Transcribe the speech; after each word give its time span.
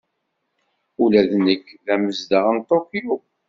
Ula 1.03 1.21
d 1.29 1.31
nekk 1.45 1.67
d 1.85 1.87
amezdaɣ 1.93 2.45
n 2.55 2.59
Tokyo. 2.69 3.13